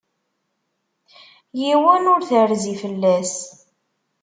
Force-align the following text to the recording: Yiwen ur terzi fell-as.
Yiwen 1.61 2.09
ur 2.13 2.21
terzi 2.29 2.73
fell-as. 2.81 3.33